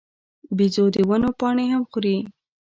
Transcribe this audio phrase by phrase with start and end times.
[0.57, 2.17] بیزو د ونو پاڼې هم خوري.